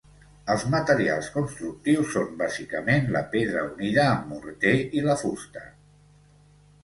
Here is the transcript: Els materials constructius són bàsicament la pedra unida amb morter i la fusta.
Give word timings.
Els 0.51 0.63
materials 0.75 1.27
constructius 1.33 2.09
són 2.15 2.31
bàsicament 2.39 3.05
la 3.17 3.21
pedra 3.35 3.61
unida 3.67 4.05
amb 4.15 4.25
morter 4.37 4.75
i 5.01 5.03
la 5.09 5.19
fusta. 5.23 5.67